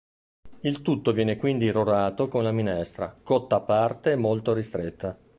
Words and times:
Il 0.61 0.81
tutto 0.81 1.11
viene 1.11 1.37
quindi 1.37 1.65
irrorato 1.65 2.27
con 2.27 2.41
la 2.41 2.51
minestra, 2.51 3.15
cotta 3.21 3.57
a 3.57 3.61
parte 3.61 4.13
e 4.13 4.15
molto 4.15 4.51
ristretta. 4.51 5.15